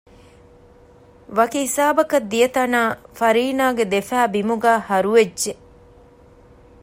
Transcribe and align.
ވަކި 1.37 1.59
ހިސާބަކަށް 1.65 2.27
ދިޔަތަނާ 2.31 2.81
ފަރީނާގެ 3.19 3.83
ދެފައި 3.93 4.29
ބިމުގައި 4.33 4.81
ހަރުވެއްޖެ 4.89 5.53